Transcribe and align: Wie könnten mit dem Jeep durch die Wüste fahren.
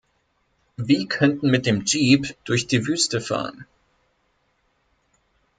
Wie 0.77 1.05
könnten 1.07 1.51
mit 1.51 1.67
dem 1.67 1.83
Jeep 1.85 2.35
durch 2.43 2.65
die 2.65 2.87
Wüste 2.87 3.21
fahren. 3.21 3.67